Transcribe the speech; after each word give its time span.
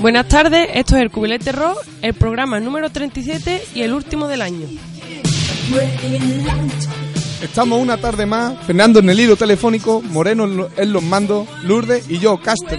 Buenas 0.00 0.28
tardes, 0.28 0.66
esto 0.72 0.96
es 0.96 1.02
el 1.02 1.10
Cubilete 1.10 1.52
Rock, 1.52 1.76
el 2.00 2.14
programa 2.14 2.58
número 2.58 2.88
37 2.88 3.62
y 3.74 3.82
el 3.82 3.92
último 3.92 4.28
del 4.28 4.40
año. 4.40 4.66
Estamos 7.42 7.78
una 7.82 7.98
tarde 7.98 8.24
más, 8.24 8.58
Fernando 8.64 9.00
en 9.00 9.10
el 9.10 9.20
hilo 9.20 9.36
telefónico, 9.36 10.00
Moreno 10.00 10.68
en 10.74 10.92
los 10.92 11.02
mandos, 11.02 11.46
Lourdes 11.64 12.10
y 12.10 12.18
yo, 12.18 12.40
Castro. 12.40 12.78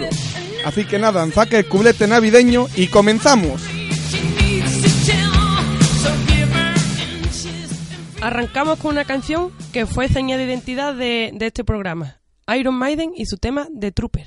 Así 0.65 0.83
que 0.85 0.97
nada, 0.97 1.23
enzaque 1.23 1.59
el 1.59 1.67
cubilete 1.67 2.07
navideño 2.07 2.65
y 2.75 2.87
comenzamos. 2.87 3.61
Arrancamos 8.19 8.79
con 8.79 8.93
una 8.93 9.05
canción 9.05 9.51
que 9.71 9.85
fue 9.85 10.07
señal 10.07 10.39
de 10.39 10.45
identidad 10.45 10.95
de, 10.95 11.29
de 11.35 11.45
este 11.45 11.63
programa, 11.63 12.17
Iron 12.57 12.73
Maiden 12.73 13.11
y 13.15 13.27
su 13.27 13.37
tema 13.37 13.67
The 13.79 13.91
Trooper. 13.91 14.25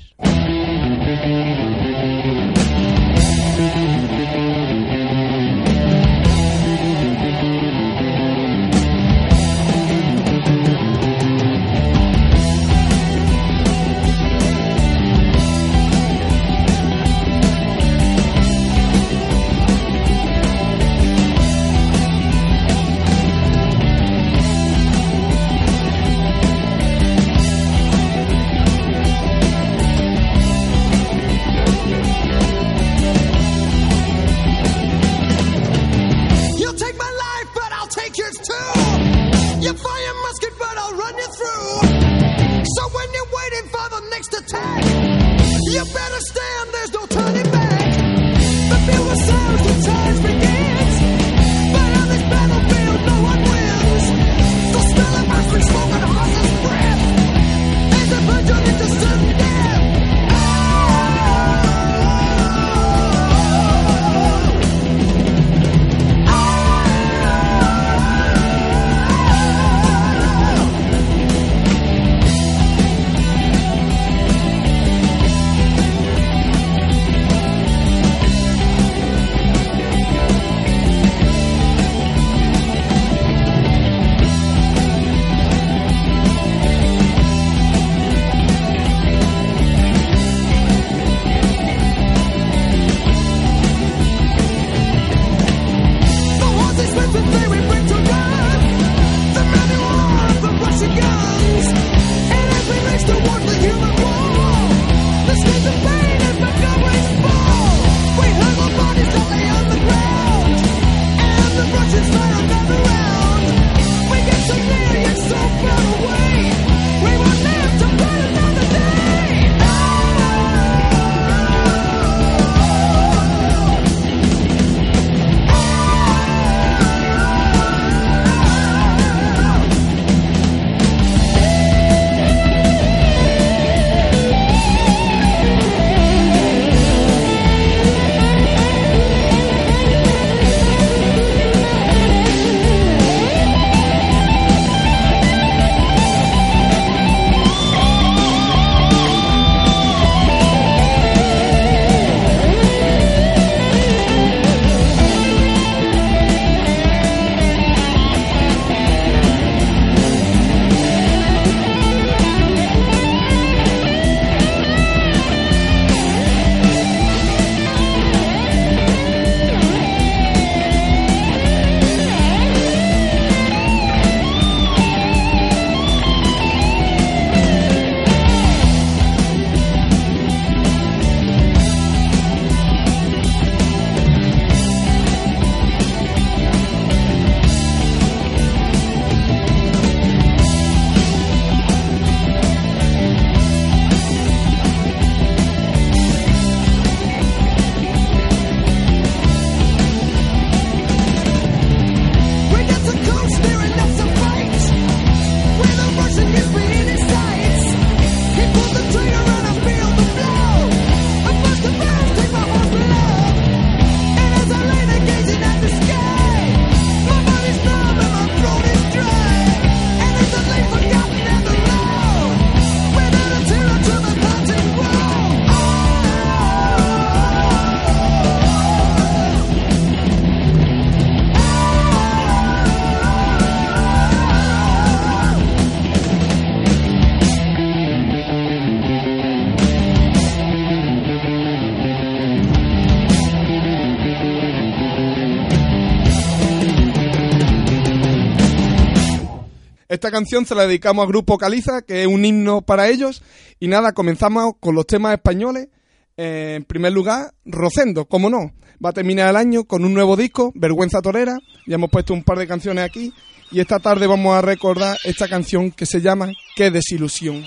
Esta 249.95 250.11
canción 250.11 250.45
se 250.45 250.55
la 250.55 250.67
dedicamos 250.67 251.03
al 251.03 251.09
grupo 251.09 251.37
Caliza, 251.37 251.81
que 251.81 252.01
es 252.01 252.07
un 252.07 252.23
himno 252.25 252.61
para 252.61 252.89
ellos. 252.89 253.23
Y 253.59 253.67
nada, 253.67 253.93
comenzamos 253.93 254.53
con 254.59 254.75
los 254.75 254.85
temas 254.85 255.13
españoles. 255.13 255.69
Eh, 256.17 256.55
en 256.57 256.63
primer 256.65 256.93
lugar, 256.93 257.33
Rosendo, 257.45 258.05
como 258.05 258.29
no. 258.29 258.53
Va 258.83 258.89
a 258.89 258.93
terminar 258.93 259.29
el 259.29 259.37
año 259.37 259.63
con 259.63 259.85
un 259.85 259.93
nuevo 259.93 260.15
disco, 260.15 260.51
Vergüenza 260.53 261.01
Torera. 261.01 261.37
Ya 261.65 261.75
hemos 261.75 261.89
puesto 261.89 262.13
un 262.13 262.23
par 262.23 262.37
de 262.37 262.47
canciones 262.47 262.83
aquí. 262.83 263.13
Y 263.51 263.59
esta 263.59 263.79
tarde 263.79 264.05
vamos 264.07 264.35
a 264.35 264.41
recordar 264.41 264.97
esta 265.03 265.27
canción 265.27 265.71
que 265.71 265.85
se 265.85 266.01
llama 266.01 266.29
Qué 266.55 266.71
desilusión. 266.71 267.43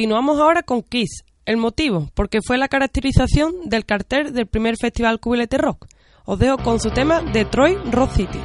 Continuamos 0.00 0.40
ahora 0.40 0.62
con 0.62 0.80
Kiss. 0.80 1.24
El 1.44 1.58
motivo, 1.58 2.08
porque 2.14 2.38
fue 2.42 2.56
la 2.56 2.68
caracterización 2.68 3.68
del 3.68 3.84
cartel 3.84 4.32
del 4.32 4.46
primer 4.46 4.76
festival 4.80 5.20
Cubilete 5.20 5.58
Rock. 5.58 5.88
Os 6.24 6.38
dejo 6.38 6.56
con 6.56 6.80
su 6.80 6.88
tema 6.88 7.20
Detroit 7.20 7.76
Rock 7.92 8.12
City. 8.12 8.40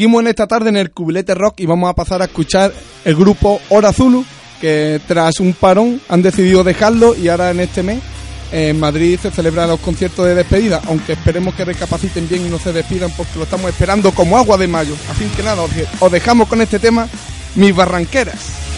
Seguimos 0.00 0.22
en 0.22 0.28
esta 0.28 0.46
tarde 0.46 0.70
en 0.70 0.78
el 0.78 0.92
Cubilete 0.92 1.34
Rock 1.34 1.60
y 1.60 1.66
vamos 1.66 1.90
a 1.90 1.92
pasar 1.92 2.22
a 2.22 2.24
escuchar 2.24 2.72
el 3.04 3.14
grupo 3.14 3.60
Hora 3.68 3.92
Zulu, 3.92 4.24
que 4.58 4.98
tras 5.06 5.40
un 5.40 5.52
parón 5.52 6.00
han 6.08 6.22
decidido 6.22 6.64
dejarlo 6.64 7.14
y 7.14 7.28
ahora 7.28 7.50
en 7.50 7.60
este 7.60 7.82
mes 7.82 8.00
en 8.50 8.80
Madrid 8.80 9.18
se 9.20 9.30
celebran 9.30 9.68
los 9.68 9.78
conciertos 9.80 10.24
de 10.24 10.34
despedida, 10.34 10.80
aunque 10.86 11.12
esperemos 11.12 11.54
que 11.54 11.66
recapaciten 11.66 12.26
bien 12.30 12.46
y 12.46 12.48
no 12.48 12.58
se 12.58 12.72
despidan 12.72 13.10
porque 13.14 13.36
lo 13.36 13.42
estamos 13.42 13.68
esperando 13.68 14.10
como 14.12 14.38
agua 14.38 14.56
de 14.56 14.68
mayo. 14.68 14.94
Así 15.10 15.26
que 15.36 15.42
nada, 15.42 15.60
os 16.00 16.10
dejamos 16.10 16.48
con 16.48 16.62
este 16.62 16.78
tema, 16.78 17.06
mis 17.56 17.76
barranqueras. 17.76 18.69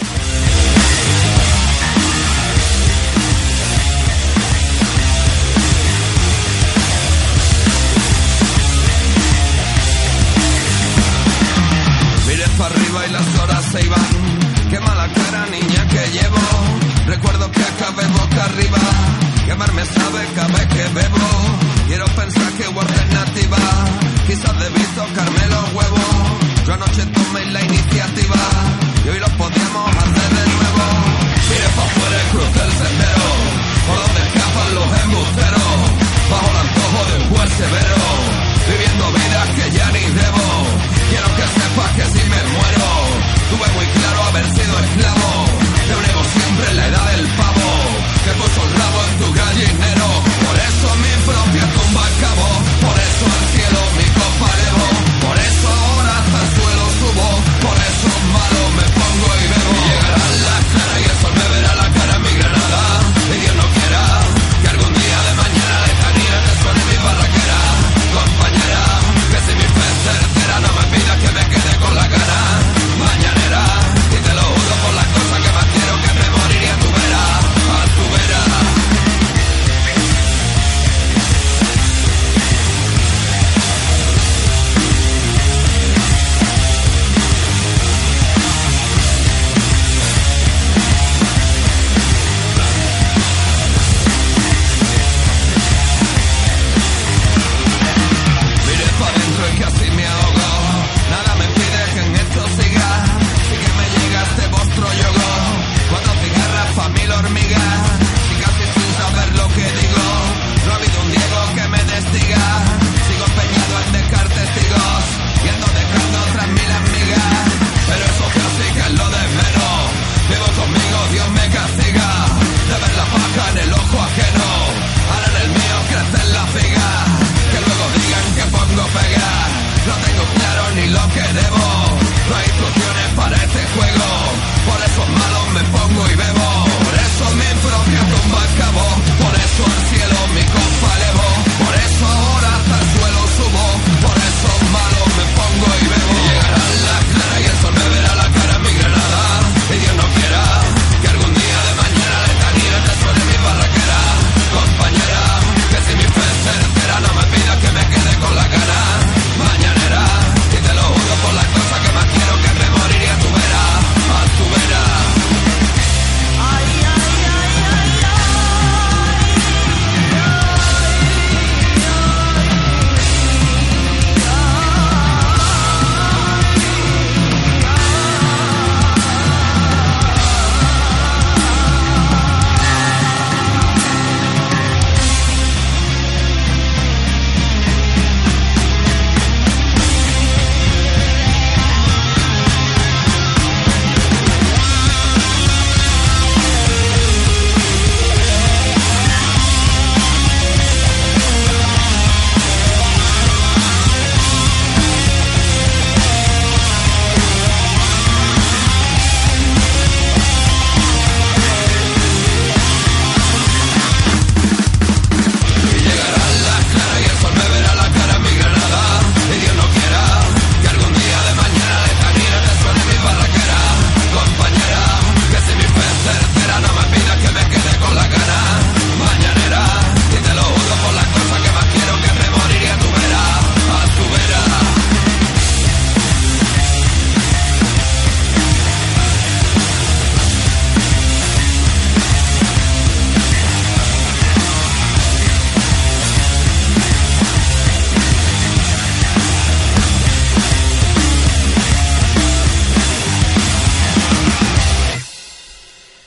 como 20.53 20.61
é 20.61 20.65
que 20.67 20.81
é 20.81 20.89
mesmo? 20.89 21.22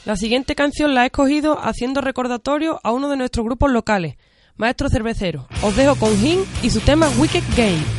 La 0.07 0.15
siguiente 0.15 0.55
canción 0.55 0.95
la 0.95 1.03
he 1.03 1.07
escogido 1.07 1.59
haciendo 1.61 2.01
recordatorio 2.01 2.79
a 2.85 2.93
uno 2.93 3.09
de 3.09 3.17
nuestros 3.17 3.45
grupos 3.45 3.73
locales, 3.73 4.15
Maestro 4.57 4.89
Cervecero. 4.89 5.49
Os 5.63 5.75
dejo 5.75 5.97
con 5.97 6.17
Jim 6.17 6.39
y 6.63 6.71
su 6.71 6.79
tema 6.79 7.09
Wicked 7.19 7.43
Game. 7.57 7.96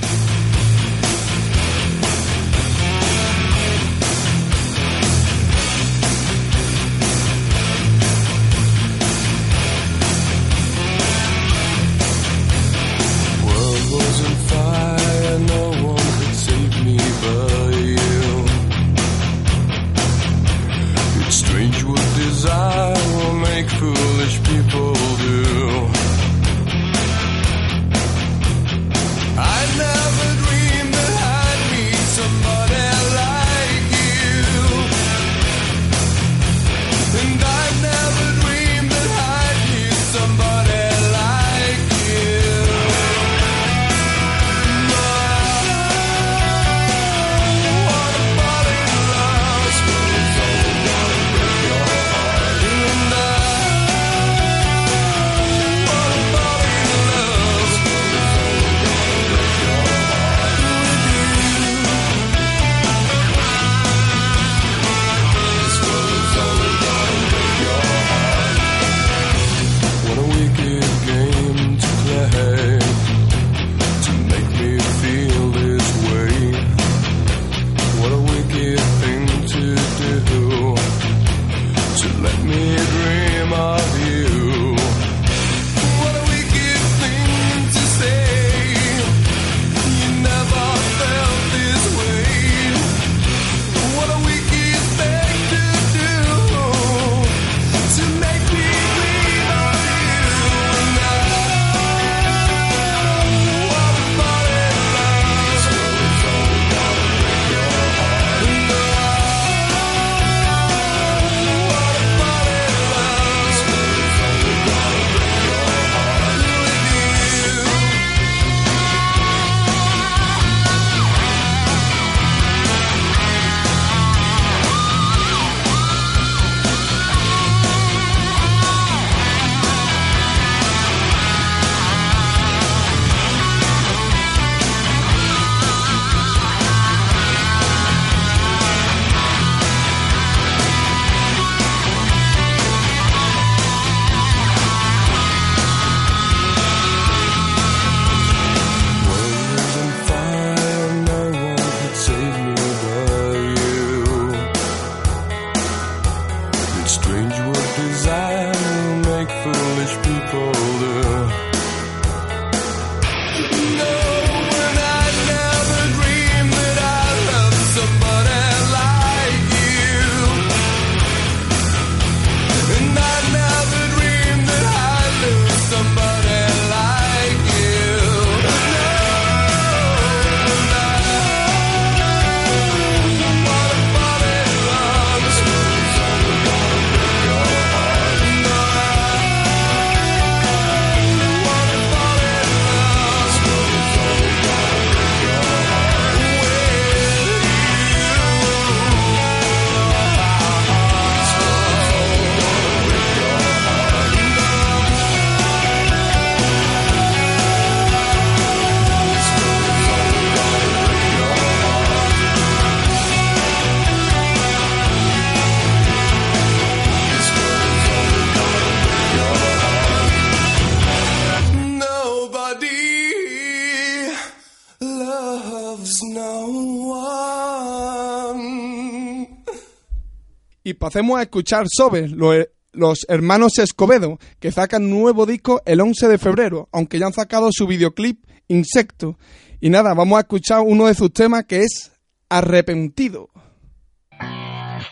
Pasemos 230.77 231.19
a 231.19 231.23
escuchar 231.23 231.65
sobre 231.69 232.07
los, 232.07 233.05
hermanos 233.09 233.57
Escobedo, 233.57 234.19
que 234.39 234.51
sacan 234.51 234.89
nuevo 234.89 235.25
disco 235.25 235.61
el 235.65 235.81
11 235.81 236.07
de 236.07 236.17
febrero, 236.17 236.69
aunque 236.71 236.99
ya 236.99 237.07
han 237.07 237.13
sacado 237.13 237.49
su 237.51 237.67
videoclip 237.67 238.25
Insecto. 238.47 239.17
Y 239.59 239.69
nada, 239.69 239.93
vamos 239.93 240.17
a 240.17 240.21
escuchar 240.21 240.61
uno 240.65 240.87
de 240.87 240.93
sus 240.93 241.11
temas 241.11 241.45
que 241.45 241.63
es 241.63 241.91
Arrepentido. 242.29 243.29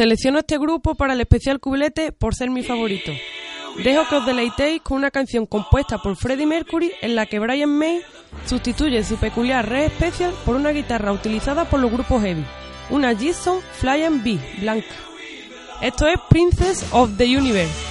Selecciono 0.00 0.38
este 0.38 0.56
grupo 0.56 0.94
para 0.94 1.12
el 1.12 1.20
especial 1.20 1.60
cubilete 1.60 2.10
por 2.10 2.34
ser 2.34 2.48
mi 2.48 2.62
favorito. 2.62 3.12
Dejo 3.84 4.08
que 4.08 4.16
os 4.16 4.24
deleitéis 4.24 4.80
con 4.80 4.96
una 4.96 5.10
canción 5.10 5.44
compuesta 5.44 5.98
por 5.98 6.16
Freddie 6.16 6.46
Mercury 6.46 6.90
en 7.02 7.14
la 7.14 7.26
que 7.26 7.38
Brian 7.38 7.68
May 7.68 8.00
sustituye 8.46 9.04
su 9.04 9.18
peculiar 9.18 9.68
red 9.68 9.92
especial 9.92 10.32
por 10.46 10.56
una 10.56 10.70
guitarra 10.70 11.12
utilizada 11.12 11.66
por 11.66 11.80
los 11.80 11.92
grupos 11.92 12.22
heavy, 12.22 12.46
una 12.88 13.14
Gibson 13.14 13.60
Flying 13.72 14.04
and 14.04 14.24
B 14.24 14.38
blanca. 14.60 14.88
Esto 15.82 16.06
es 16.06 16.18
Princess 16.30 16.82
of 16.92 17.18
the 17.18 17.36
Universe. 17.36 17.89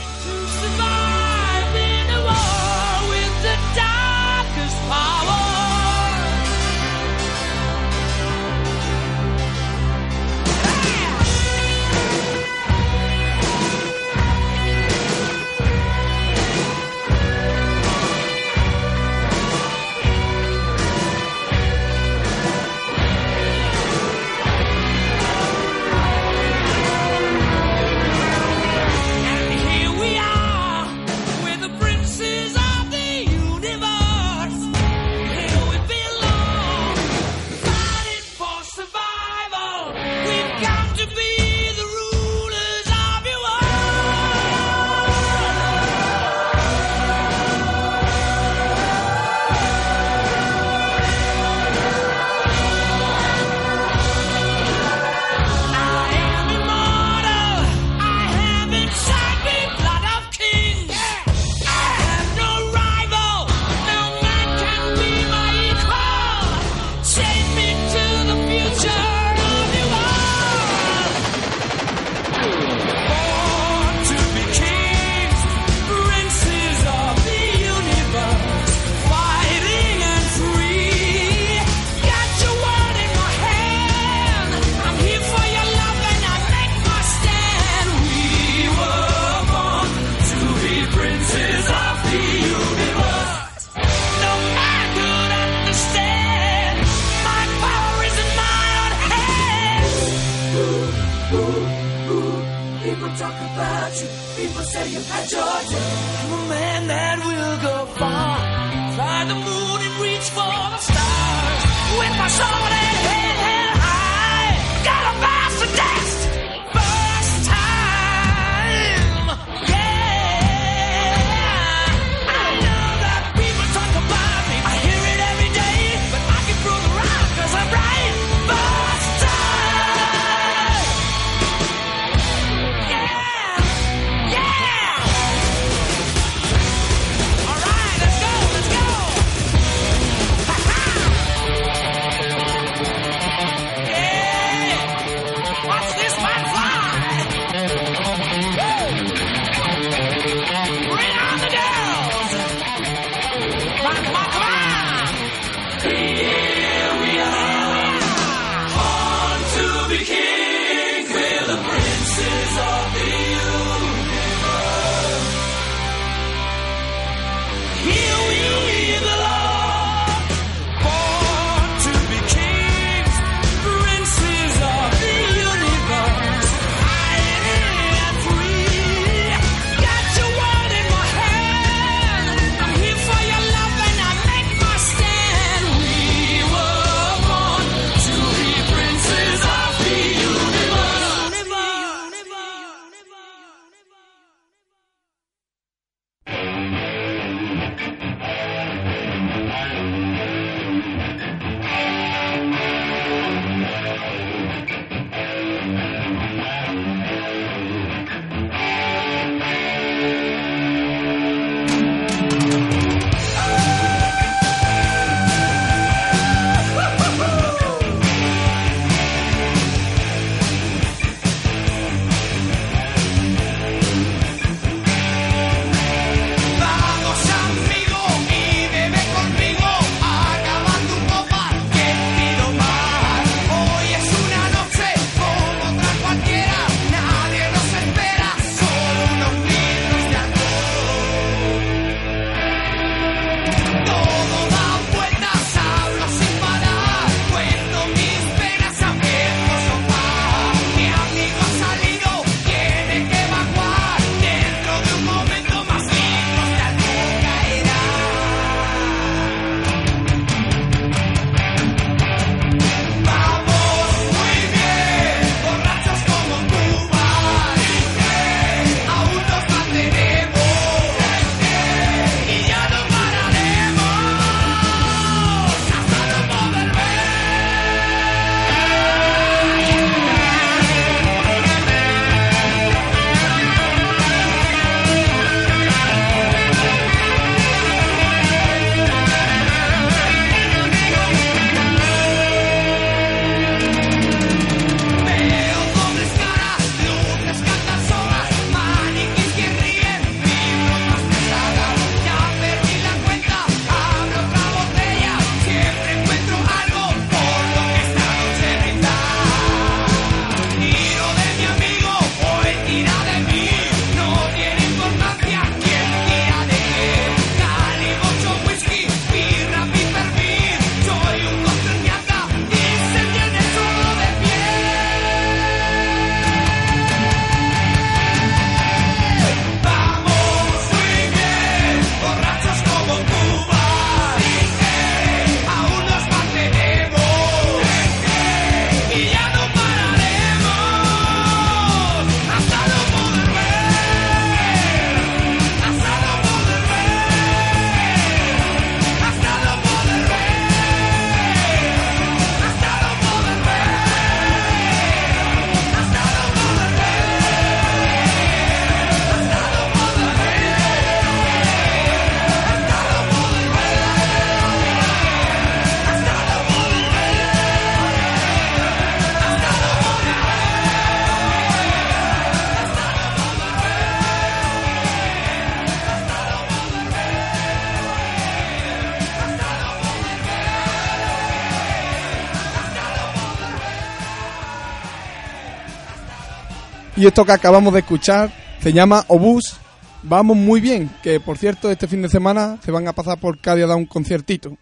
Y 387.00 387.08
esto 387.08 387.24
que 387.24 387.32
acabamos 387.32 387.74
de 387.74 387.80
escuchar 387.80 388.30
se 388.60 388.74
llama 388.74 389.06
Obús. 389.08 389.56
Vamos 390.04 390.36
muy 390.36 390.60
bien, 390.60 390.92
que 391.02 391.22
por 391.22 391.38
cierto 391.38 391.72
este 391.72 391.88
fin 391.88 392.02
de 392.02 392.10
semana 392.10 392.60
se 392.62 392.72
van 392.72 392.90
a 392.90 392.94
pasar 392.94 393.18
por 393.18 393.40
Cádiz 393.40 393.64
a 393.64 393.68
dar 393.68 393.78
un 393.78 393.86
conciertito. 393.86 394.58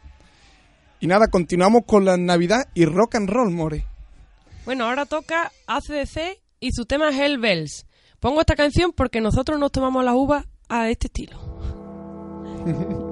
Y 1.00 1.08
nada, 1.08 1.30
continuamos 1.30 1.82
con 1.88 2.06
la 2.06 2.16
Navidad 2.16 2.68
y 2.76 2.86
rock 2.86 3.16
and 3.16 3.28
roll, 3.28 3.50
more. 3.50 3.88
Bueno, 4.66 4.86
ahora 4.86 5.08
toca 5.08 5.52
ACDC 5.66 6.38
y 6.60 6.74
su 6.74 6.86
tema 6.86 7.10
es 7.10 7.18
Hell 7.18 7.40
Bells. 7.40 7.88
Pongo 8.20 8.40
esta 8.40 8.56
canción 8.56 8.92
porque 8.96 9.20
nosotros 9.20 9.60
nos 9.60 9.72
tomamos 9.72 10.06
las 10.06 10.14
uvas 10.14 10.46
a 10.70 10.90
este 10.90 11.08
estilo. 11.08 11.40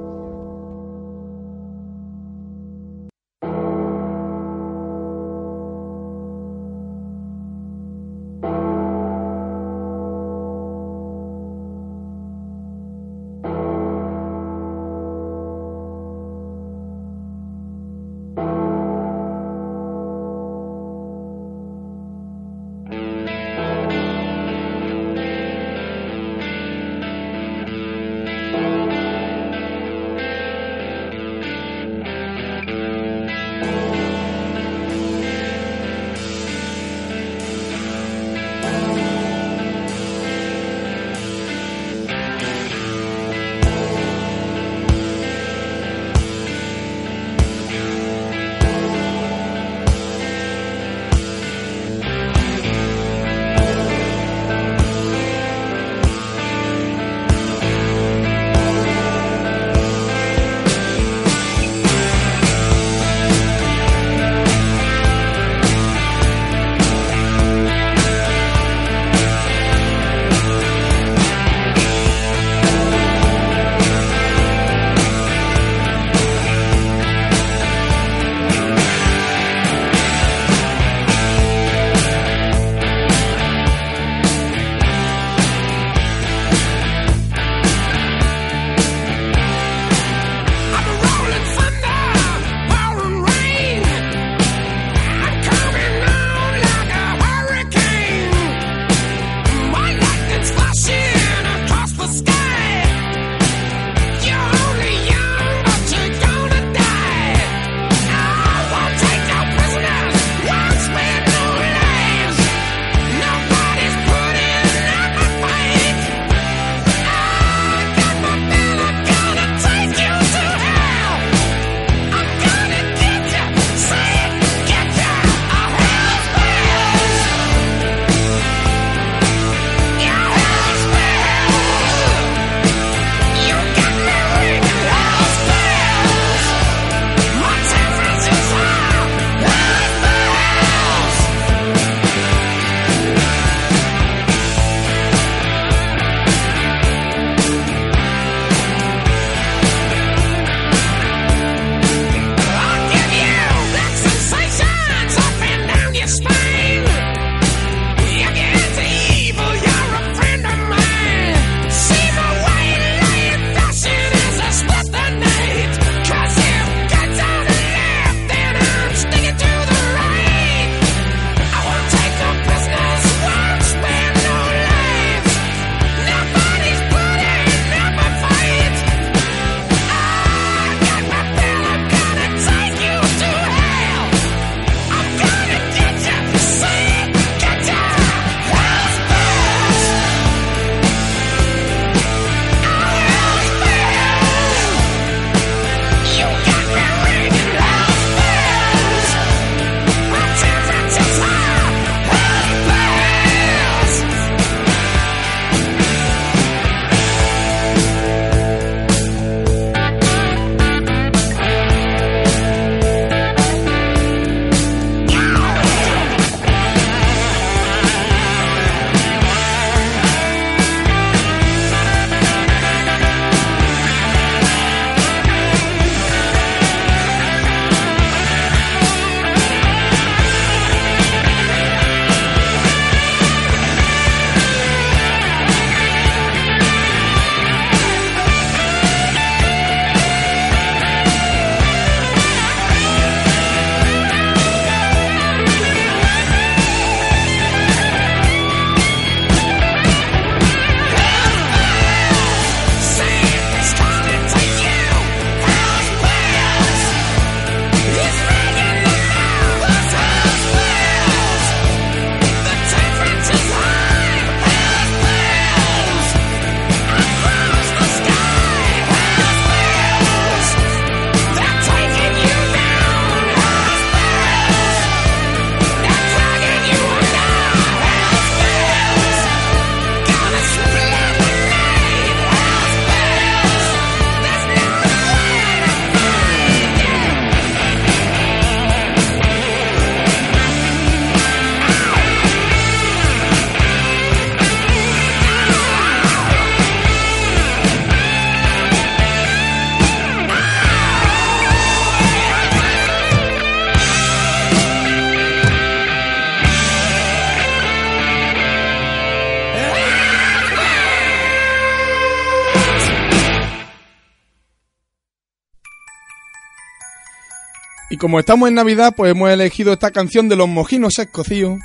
Y 317.96 317.98
como 317.98 318.20
estamos 318.20 318.50
en 318.50 318.56
Navidad, 318.56 318.94
pues 318.94 319.12
hemos 319.12 319.30
elegido 319.30 319.72
esta 319.72 319.90
canción 319.90 320.28
de 320.28 320.36
los 320.36 320.50
mojinos 320.50 321.00
escocíos. 321.00 321.62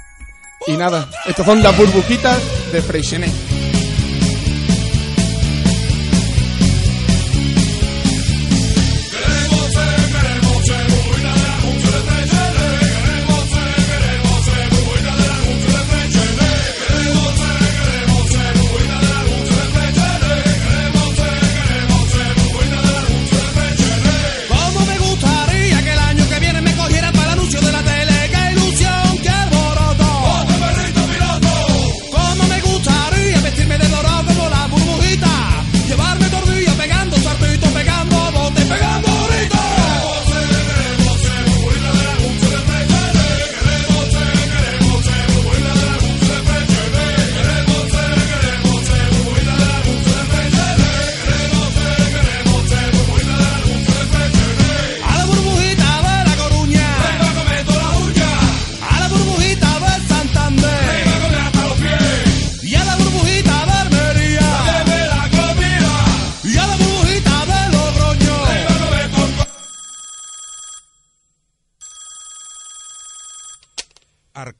Y 0.68 0.76
nada, 0.76 1.10
estas 1.26 1.44
son 1.44 1.60
las 1.60 1.76
burbujitas 1.76 2.40
de 2.72 2.80
Freixenet. 2.80 3.59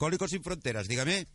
Alcohólicos 0.01 0.31
sin 0.31 0.43
fronteras, 0.43 0.89
dígame. 0.89 1.27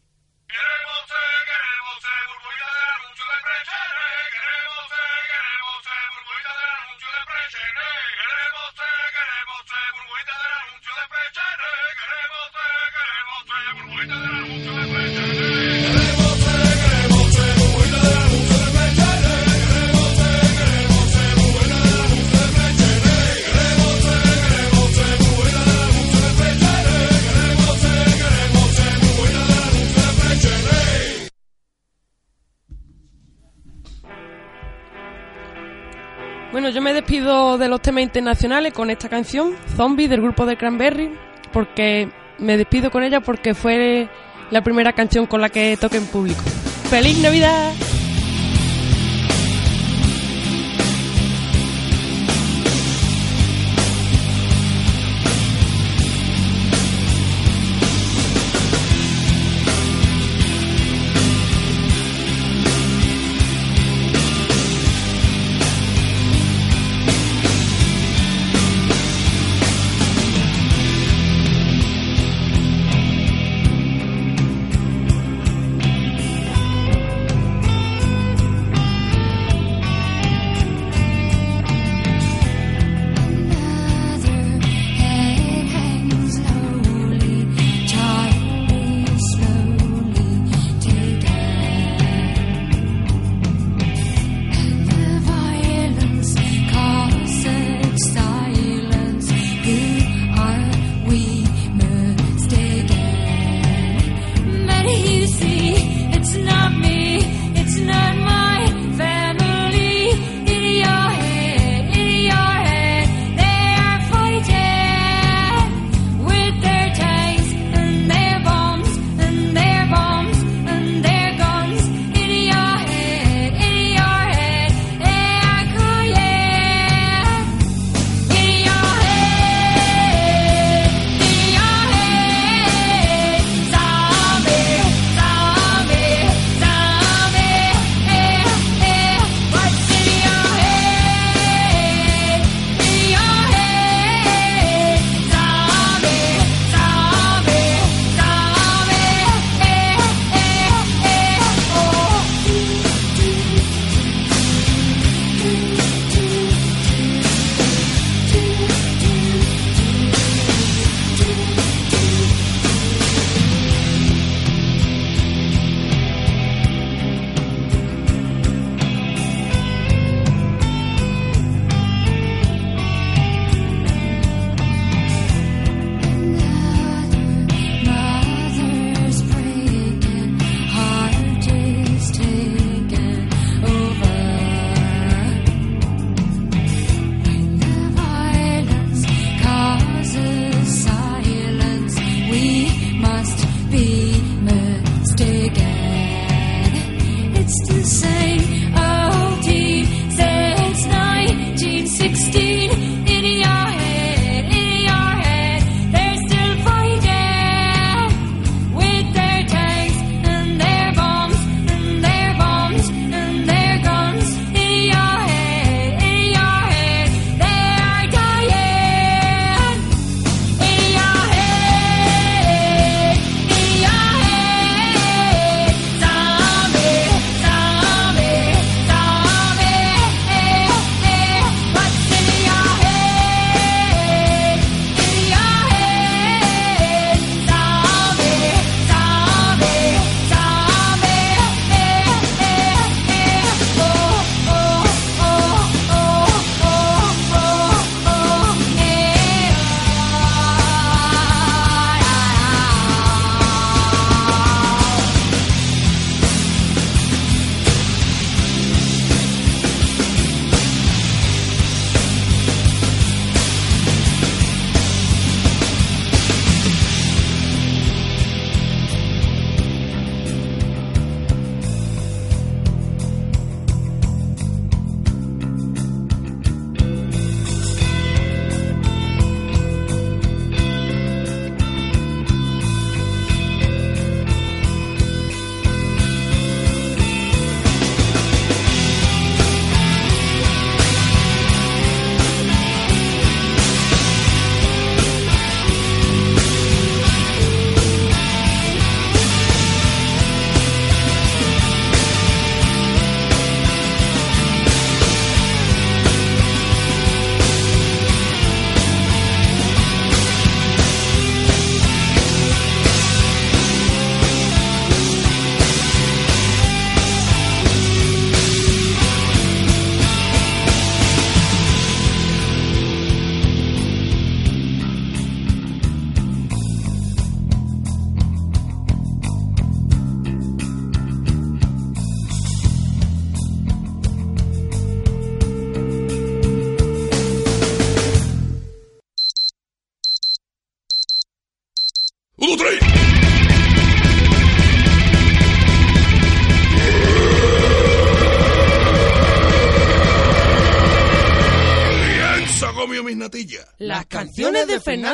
Bueno, 36.65 36.77
yo 36.77 36.81
me 36.81 36.93
despido 36.93 37.59
de 37.59 37.67
los 37.67 37.79
temas 37.79 38.01
internacionales 38.01 38.73
con 38.73 38.89
esta 38.89 39.07
canción, 39.07 39.53
Zombie, 39.77 40.07
del 40.07 40.19
grupo 40.19 40.47
de 40.47 40.57
Cranberry, 40.57 41.11
porque 41.53 42.09
me 42.39 42.57
despido 42.57 42.89
con 42.89 43.03
ella 43.03 43.21
porque 43.21 43.53
fue 43.53 44.09
la 44.49 44.63
primera 44.63 44.91
canción 44.93 45.27
con 45.27 45.41
la 45.41 45.49
que 45.49 45.77
toqué 45.79 45.97
en 45.97 46.07
público. 46.07 46.41
¡Feliz 46.89 47.19
Navidad! 47.19 47.71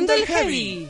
Fernando 0.01 0.13
el 0.13 0.25
Heavy. 0.25 0.87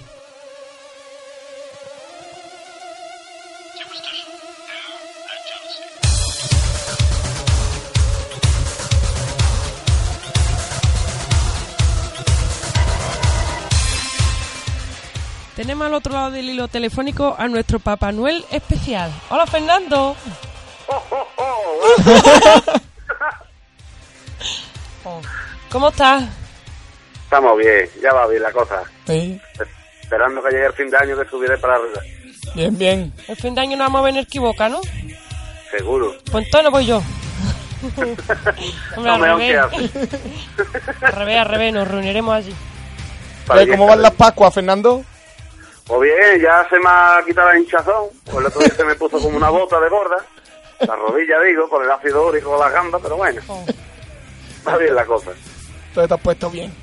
Tenemos 15.56 15.86
al 15.86 15.94
otro 15.94 16.14
lado 16.14 16.32
del 16.32 16.50
hilo 16.50 16.68
telefónico 16.70 17.36
a 17.38 17.48
nuestro 17.48 17.80
Papá 17.80 18.12
Noel 18.12 18.44
especial. 18.50 19.12
Hola 19.30 19.46
Fernando. 19.46 20.16
Oh. 20.88 21.02
¿Cómo 25.70 25.90
estás? 25.90 26.41
Estamos 27.32 27.58
bien, 27.58 27.90
ya 28.04 28.12
va 28.12 28.28
bien 28.28 28.44
la 28.44 28.52
cosa. 28.52 28.84
Sí, 29.08 29.40
Esperando 30.02 30.44
que 30.44 30.50
llegue 30.52 30.66
el 30.66 30.74
fin 30.74 30.90
de 30.90 30.98
año 30.98 31.18
que 31.18 31.30
subiré 31.30 31.58
para 31.60 31.76
arriba. 31.76 32.02
bien, 32.56 32.78
bien. 32.78 33.14
El 33.30 33.38
fin 33.38 33.56
de 33.56 33.62
año 33.62 33.78
no 33.78 33.86
vamos 33.86 34.02
a 34.02 34.04
venir 34.04 34.24
equivoca, 34.24 34.68
¿no? 34.68 34.82
Seguro. 35.72 36.14
Pues 36.30 36.46
entonces 36.46 36.70
voy 36.72 36.86
yo. 36.86 36.98
Hombre, 37.96 38.18
No 38.98 39.14
al 39.14 39.22
revés. 39.22 39.58
hace. 39.60 39.78
Al 41.06 41.14
revés, 41.14 41.38
al 41.40 41.46
revés, 41.46 41.74
nos 41.74 41.88
reuniremos 41.88 42.36
allí. 42.36 42.54
Para 43.48 43.66
¿Cómo 43.66 43.88
van 43.88 44.02
las 44.02 44.12
Pascuas, 44.12 44.54
Fernando? 44.54 45.02
Pues 45.88 46.02
bien, 46.02 46.42
ya 46.42 46.68
se 46.70 46.78
me 46.80 46.90
ha 46.90 47.24
quitado 47.26 47.50
el 47.52 47.60
hinchazón. 47.60 48.08
Pues 48.26 48.38
el 48.40 48.46
otro 48.48 48.60
día 48.60 48.76
se 48.76 48.84
me 48.84 48.96
puso 48.96 49.20
como 49.20 49.38
una 49.38 49.50
bota 49.50 49.80
de 49.80 49.88
gorda. 49.88 50.18
La 50.82 50.98
rodilla, 50.98 51.40
digo, 51.40 51.70
con 51.70 51.82
el 51.82 51.92
ácido 51.92 52.28
úrico, 52.28 52.60
las 52.60 52.74
gambas, 52.74 53.00
pero 53.02 53.16
bueno. 53.16 53.42
Oh. 53.48 53.66
Va 54.68 54.76
bien 54.76 54.94
la 54.94 55.06
cosa. 55.06 55.32
Entonces 55.88 56.10
te 56.10 56.14
has 56.14 56.20
puesto 56.20 56.50
bien. 56.50 56.81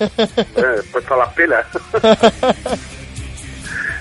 Eh, 0.00 0.82
puesto 0.92 1.16
las 1.16 1.32
pilas. 1.34 1.66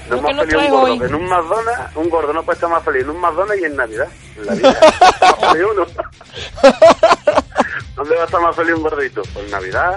No 0.10 0.18
¿Lo 0.18 0.22
más 0.22 0.32
que 0.32 0.36
nos 0.36 0.46
feliz 0.48 0.66
un 0.66 0.70
gordo 0.72 0.84
hoy? 0.84 0.98
en 1.08 1.16
un 1.16 1.30
McDonald's, 1.30 1.96
un 1.96 2.10
gordo 2.10 2.34
no 2.34 2.44
puede 2.44 2.56
estar 2.58 2.70
más 2.70 2.84
feliz 2.84 3.04
en 3.04 3.10
un 3.12 3.22
McDonald's 3.22 3.62
y 3.62 3.66
en 3.66 3.76
Navidad. 3.78 4.08
En 4.36 4.46
la 4.46 4.54
vida. 4.56 4.78
Más 5.42 5.56
uno. 5.56 5.86
¿Dónde 7.96 8.16
va 8.16 8.22
a 8.24 8.26
estar 8.26 8.42
más 8.42 8.54
feliz 8.56 8.74
un 8.76 8.82
gordito? 8.84 9.22
Pues 9.34 9.46
en 9.46 9.52
Navidad. 9.52 9.96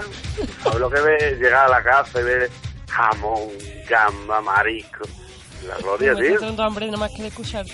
¿Sabes 0.63 0.79
lo 0.79 0.89
que 0.89 1.01
ve? 1.01 1.37
Llegar 1.41 1.65
a 1.65 1.69
la 1.69 1.83
casa 1.83 2.21
y 2.21 2.23
ver 2.23 2.49
jamón, 2.89 3.49
gamba, 3.89 4.39
marisco. 4.41 5.03
La 5.67 5.75
gloria, 5.75 6.13
estoy 6.13 6.27
tío. 6.29 6.39
teniendo 6.39 6.63
hambre 6.63 6.85
nada 6.85 6.97
más 6.99 7.11
que 7.11 7.23
de 7.23 7.27
escucharte. 7.27 7.73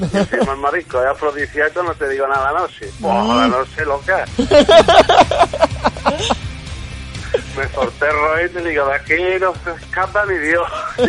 Encima 0.00 0.52
el 0.54 0.58
marisco 0.58 1.00
es 1.00 1.06
afrodisíaco, 1.06 1.80
no 1.84 1.94
te 1.94 2.08
digo 2.08 2.26
nada 2.26 2.50
la 2.52 2.58
noche. 2.60 2.90
Pues 3.00 3.14
la 3.14 3.46
noche 3.46 3.84
loca. 3.86 4.24
Me 7.56 7.68
solté 7.68 8.06
el 8.06 8.12
roete 8.12 8.60
y 8.60 8.68
digo, 8.70 8.86
de 8.86 8.94
aquí 8.94 9.16
no 9.40 9.54
se 9.64 9.84
escapa 9.84 10.24
ni 10.26 10.38
Dios. 10.38 10.66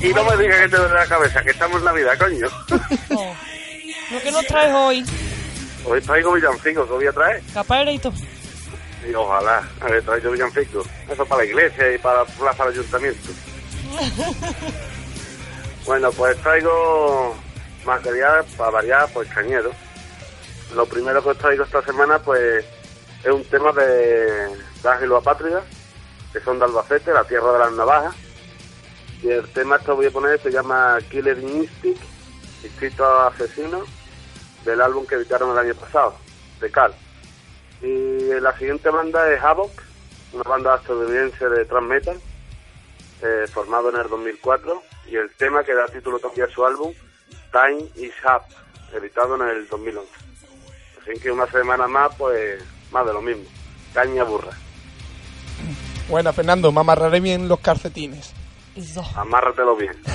y 0.00 0.12
no 0.12 0.24
me 0.24 0.36
digas 0.36 0.60
que 0.62 0.68
te 0.68 0.76
duele 0.76 0.94
la 0.94 1.06
cabeza, 1.06 1.42
que 1.42 1.50
estamos 1.50 1.78
en 1.78 1.84
Navidad, 1.84 2.18
coño. 2.18 2.48
Lo 4.10 4.20
que 4.20 4.32
nos 4.32 4.46
traes 4.46 4.74
hoy, 4.74 5.04
Hoy 5.84 6.00
traigo 6.00 6.32
villancicos, 6.32 6.86
¿qué 6.86 6.92
voy 6.92 7.06
a 7.06 7.12
traer? 7.12 7.42
capaerito. 7.52 8.12
Y 9.08 9.14
ojalá, 9.14 9.62
a 9.80 9.86
ver, 9.86 10.02
traigo 10.04 10.30
villancicos. 10.30 10.86
Eso 11.10 11.26
para 11.26 11.42
la 11.42 11.48
iglesia 11.48 11.92
y 11.94 11.98
para 11.98 12.20
la 12.20 12.24
plaza 12.24 12.64
del 12.66 12.72
ayuntamiento. 12.74 13.30
bueno, 15.86 16.10
pues 16.12 16.36
traigo 16.38 17.36
material 17.84 18.44
para 18.56 18.70
variar, 18.70 19.08
pues 19.12 19.28
cañero. 19.28 19.72
Lo 20.74 20.86
primero 20.86 21.22
que 21.22 21.30
os 21.30 21.38
traigo 21.38 21.64
esta 21.64 21.82
semana, 21.82 22.18
pues, 22.20 22.64
es 23.24 23.30
un 23.30 23.44
tema 23.44 23.72
de 23.72 24.48
Ángelo 24.84 25.16
Apátrida, 25.16 25.62
que 26.32 26.40
son 26.40 26.58
de 26.58 26.64
Albacete, 26.64 27.12
la 27.12 27.24
tierra 27.24 27.52
de 27.52 27.58
las 27.60 27.72
navajas. 27.72 28.16
Y 29.22 29.30
el 29.30 29.48
tema 29.52 29.78
que 29.78 29.92
voy 29.92 30.06
a 30.06 30.10
poner 30.10 30.40
se 30.40 30.50
llama 30.50 30.98
Killer 31.08 31.38
Instinct, 31.38 32.02
instinto 32.64 33.04
asesino, 33.20 33.84
del 34.64 34.80
álbum 34.80 35.06
que 35.06 35.14
editaron 35.14 35.52
el 35.52 35.58
año 35.58 35.74
pasado, 35.74 36.16
de 36.60 36.70
Carl. 36.70 36.94
Y 37.80 38.40
la 38.40 38.56
siguiente 38.58 38.90
banda 38.90 39.30
es 39.32 39.40
Havoc, 39.40 39.70
una 40.32 40.42
banda 40.42 40.76
estadounidense 40.76 41.48
de 41.48 41.64
thrash 41.64 41.84
metal, 41.84 42.20
eh, 43.22 43.46
formado 43.52 43.90
en 43.90 43.96
el 43.96 44.08
2004, 44.08 44.82
y 45.06 45.16
el 45.16 45.30
tema 45.36 45.62
que 45.62 45.74
da 45.74 45.86
título 45.86 46.18
también 46.18 46.48
a 46.48 46.52
su 46.52 46.64
álbum, 46.66 46.92
Time 47.52 47.88
is 47.96 48.14
Up, 48.24 48.42
editado 48.96 49.36
en 49.36 49.42
el 49.42 49.68
2011. 49.68 50.10
Así 51.00 51.20
que 51.20 51.30
una 51.30 51.46
semana 51.46 51.86
más, 51.86 52.14
pues 52.16 52.62
más 52.92 53.06
de 53.06 53.12
lo 53.12 53.22
mismo, 53.22 53.44
caña 53.94 54.24
burra. 54.24 54.50
Bueno, 56.08 56.32
Fernando, 56.32 56.72
me 56.72 56.80
amarraré 56.80 57.20
bien 57.20 57.48
los 57.48 57.60
calcetines. 57.60 58.32
Eso. 58.76 59.04
Amárratelo 59.16 59.76
bien. 59.76 59.94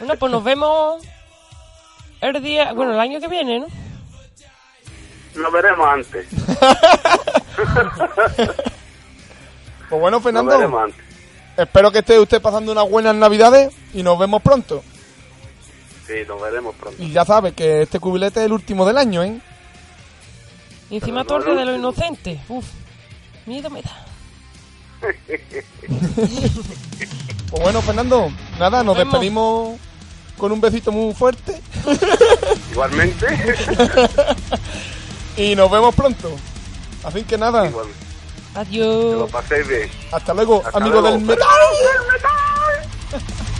Bueno, 0.00 0.14
pues 0.18 0.30
nos 0.30 0.44
vemos 0.44 1.02
el 2.20 2.42
día, 2.42 2.74
bueno, 2.74 2.92
el 2.92 3.00
año 3.00 3.18
que 3.18 3.28
viene, 3.28 3.60
¿no? 3.60 3.66
Nos 5.36 5.50
veremos 5.52 5.88
antes. 5.88 6.26
Pues 9.88 10.00
bueno, 10.02 10.18
Nos 10.18 10.22
Fernando, 10.22 10.50
veremos 10.52 10.82
antes. 10.84 11.00
espero 11.56 11.90
que 11.90 12.00
esté 12.00 12.18
usted 12.18 12.42
pasando 12.42 12.72
unas 12.72 12.88
buenas 12.90 13.14
navidades 13.14 13.72
y 13.94 14.02
nos 14.02 14.18
vemos 14.18 14.42
pronto. 14.42 14.82
Sí, 16.06 16.12
nos 16.26 16.40
veremos 16.42 16.74
pronto. 16.76 17.02
Y 17.02 17.10
ya 17.10 17.24
sabe 17.24 17.52
que 17.52 17.82
este 17.82 17.98
cubilete 17.98 18.40
es 18.40 18.46
el 18.46 18.52
último 18.52 18.84
del 18.86 18.98
año, 18.98 19.22
¿eh? 19.22 19.40
Y 20.90 20.96
encima 20.96 21.20
no, 21.20 21.26
torre 21.26 21.54
de 21.54 21.64
los 21.64 21.78
inocentes. 21.78 22.40
Uf, 22.48 22.64
miedo 23.46 23.70
me 23.70 23.82
da. 23.82 24.04
Pues 27.50 27.62
bueno, 27.62 27.80
Fernando, 27.80 28.30
nada, 28.58 28.84
nos 28.84 28.96
despedimos 28.98 29.78
con 30.36 30.52
un 30.52 30.60
besito 30.60 30.92
muy 30.92 31.14
fuerte 31.14 31.58
Igualmente. 32.72 33.26
y 35.36 35.56
nos 35.56 35.70
vemos 35.70 35.94
pronto. 35.94 36.30
Así 37.04 37.22
que 37.24 37.38
nada. 37.38 37.68
Que 37.70 37.74
Adiós. 38.54 39.14
lo 39.20 39.26
paséis 39.28 39.66
bien. 39.66 39.90
hasta 40.12 40.34
luego, 40.34 40.62
Hasta 40.64 40.76
amigo 40.78 41.00
luego. 41.00 41.16
del 41.16 41.24
metal. 41.24 41.46
It's 43.14 43.24
time 43.24 43.57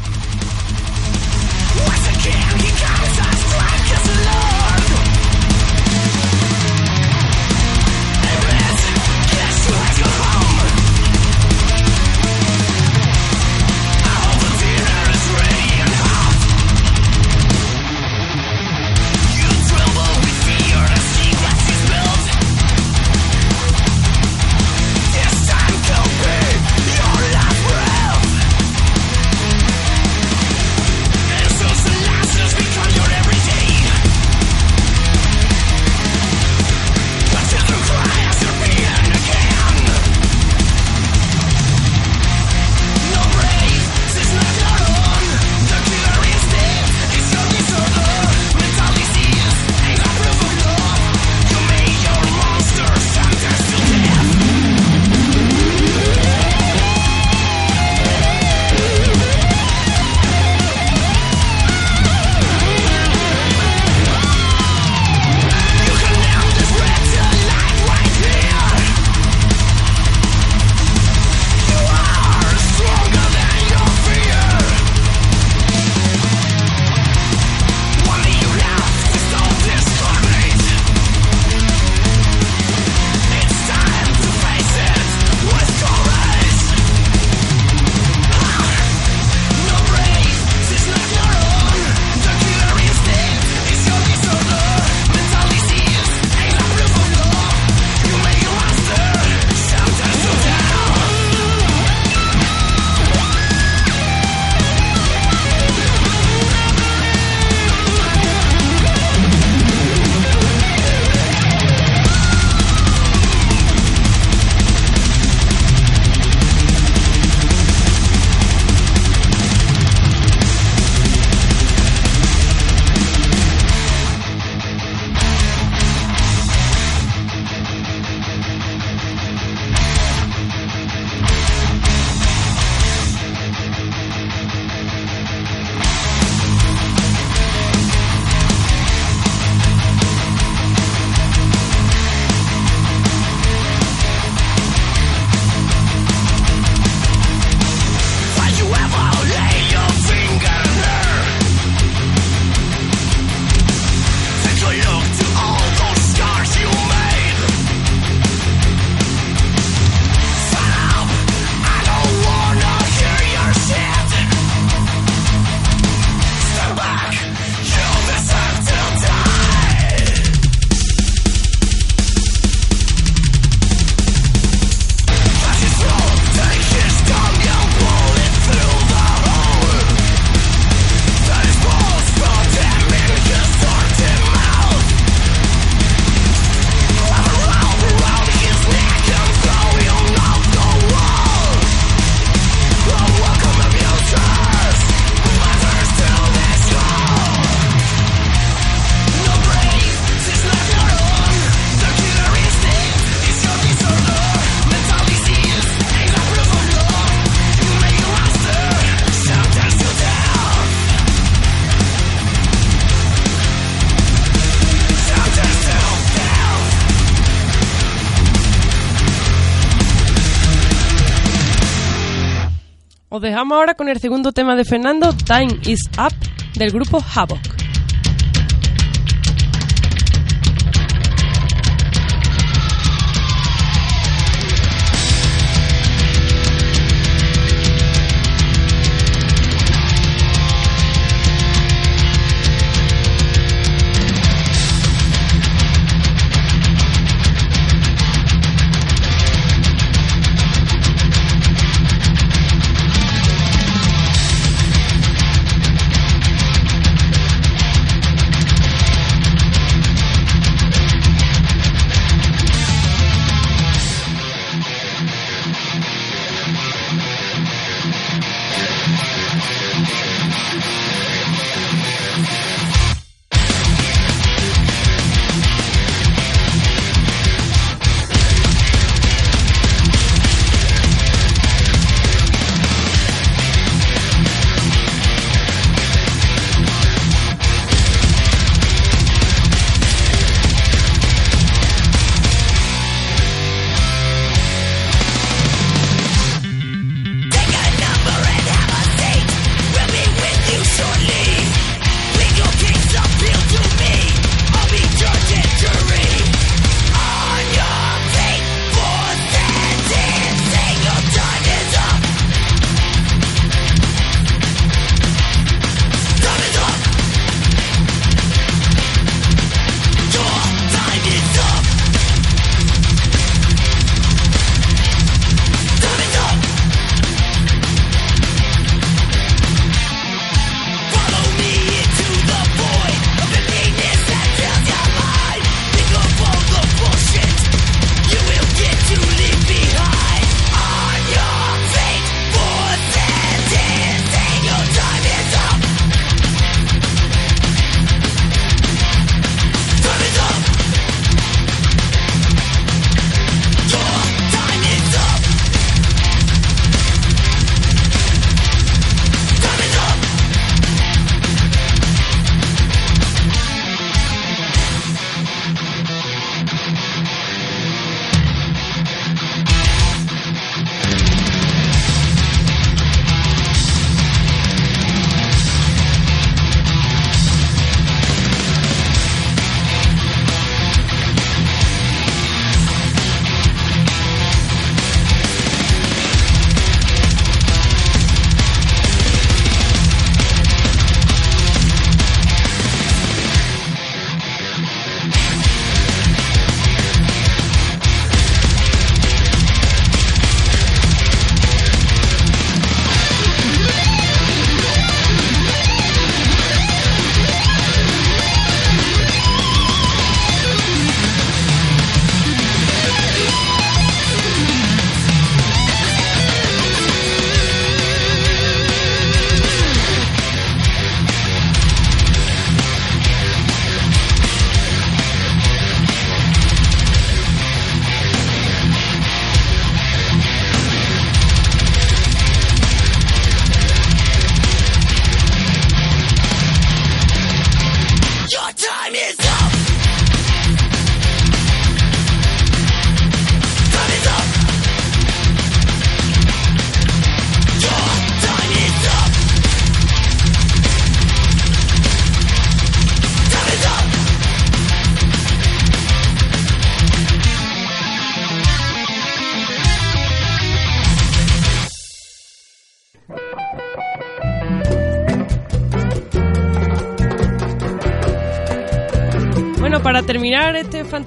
dejamos 223.38 223.56
ahora 223.56 223.74
con 223.74 223.88
el 223.88 224.00
segundo 224.00 224.32
tema 224.32 224.56
de 224.56 224.64
Fernando, 224.64 225.12
Time 225.12 225.60
is 225.64 225.78
Up, 225.96 226.12
del 226.58 226.72
grupo 226.72 227.00
Havoc. 227.14 227.67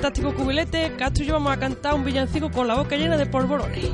Fantástico 0.01 0.33
cubilete, 0.33 0.95
Castro 0.97 1.23
y 1.23 1.27
yo 1.27 1.33
vamos 1.33 1.53
a 1.53 1.59
cantar 1.59 1.93
un 1.93 2.03
villancico 2.03 2.49
con 2.49 2.67
la 2.67 2.73
boca 2.73 2.95
llena 2.95 3.17
de 3.17 3.27
polvorones. 3.27 3.85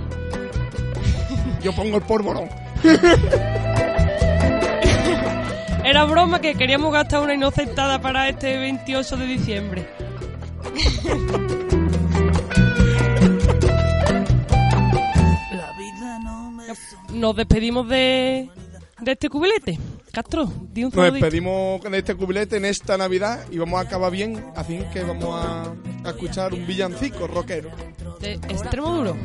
Yo 1.61 1.75
pongo 1.75 1.97
el 1.97 2.03
polvorón. 2.03 2.47
Era 5.83 6.05
broma 6.05 6.39
que 6.39 6.55
queríamos 6.55 6.93
gastar 6.93 7.23
una 7.23 7.33
inocentada 7.33 7.99
para 7.99 8.29
este 8.29 8.57
28 8.57 9.17
de 9.17 9.25
diciembre. 9.25 9.85
Nos 17.09 17.35
despedimos 17.35 17.89
de, 17.89 18.49
de 19.01 19.11
este 19.11 19.27
cubilete. 19.27 19.77
Castro, 20.17 20.51
di 20.73 20.83
un 20.83 20.89
Nos 20.89 20.95
saludito. 20.95 21.13
despedimos 21.25 21.81
de 21.83 21.97
este 21.99 22.15
cubilete 22.15 22.57
en 22.57 22.65
esta 22.65 22.97
Navidad 22.97 23.45
y 23.51 23.59
vamos 23.59 23.77
a 23.77 23.83
acabar 23.83 24.11
bien, 24.11 24.43
así 24.55 24.79
que 24.91 25.03
vamos 25.03 25.45
a, 25.45 25.71
a 26.03 26.09
escuchar 26.09 26.55
un 26.55 26.65
villancico 26.65 27.27
rockero. 27.27 27.69
De 28.19 28.33
extremo 28.33 28.89
duro. 28.95 29.15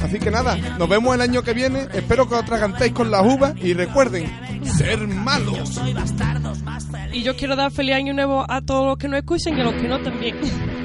Así 0.00 0.20
que 0.20 0.30
nada, 0.30 0.56
nos 0.78 0.88
vemos 0.88 1.12
el 1.16 1.20
año 1.20 1.42
que 1.42 1.52
viene. 1.52 1.88
Espero 1.92 2.28
que 2.28 2.36
os 2.36 2.42
atragantéis 2.44 2.92
con 2.92 3.10
las 3.10 3.26
uvas 3.26 3.54
y 3.60 3.74
recuerden, 3.74 4.30
ser 4.78 5.08
malos. 5.08 5.80
Y 7.12 7.24
yo 7.24 7.34
quiero 7.34 7.56
dar 7.56 7.72
feliz 7.72 7.96
año 7.96 8.14
nuevo 8.14 8.48
a 8.48 8.60
todos 8.62 8.86
los 8.86 8.98
que 8.98 9.08
nos 9.08 9.18
escuchen 9.18 9.58
y 9.58 9.62
a 9.62 9.64
los 9.64 9.74
que 9.74 9.88
no 9.88 10.00
también. 10.00 10.36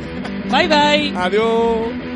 Bye 0.50 0.68
bye. 0.68 1.14
Adiós. 1.16 2.11